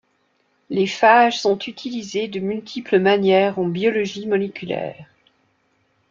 [0.71, 5.05] Les phages sont utilisés de multiples manières en biologie moléculaire.